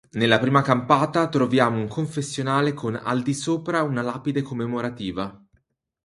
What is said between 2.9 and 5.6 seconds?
al di sopra una lapide commemorativa.